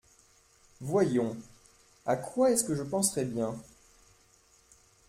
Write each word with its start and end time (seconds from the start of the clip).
Voyons, 0.79 1.37
à 2.07 2.15
quoi 2.15 2.49
est-ce 2.49 2.63
que 2.63 2.73
je 2.73 2.81
penserais 2.81 3.23
bien?… 3.23 3.53